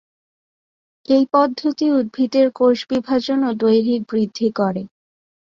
[1.05, 4.83] এই পদ্ধতি উদ্ভিদের কোষ বিভাজন ও দৈহিক বৃদ্ধি করে।